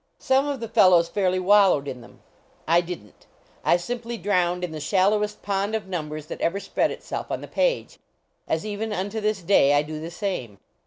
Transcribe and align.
Some 0.17 0.47
of 0.47 0.59
the 0.59 0.67
fellows 0.67 1.09
fairly 1.09 1.37
wallowed 1.37 1.87
in 1.87 2.01
them. 2.01 2.21
I 2.67 2.81
didn 2.81 3.09
t. 3.19 3.27
I 3.63 3.77
simply 3.77 4.17
drowned 4.17 4.63
in 4.63 4.71
the 4.71 4.79
shallowest 4.79 5.43
pond 5.43 5.75
of 5.75 5.85
numbers 5.85 6.25
that 6.25 6.41
ever 6.41 6.59
spread 6.59 6.89
itself 6.89 7.29
on 7.29 7.41
the 7.41 7.47
page. 7.47 7.99
As 8.47 8.65
even 8.65 8.91
unto 8.91 9.21
this 9.21 9.43
day 9.43 9.75
I 9.75 9.83
do 9.83 9.99
the 10.01 10.09
same. 10.09 10.57